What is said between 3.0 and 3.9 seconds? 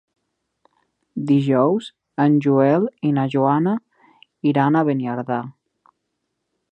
i na Joana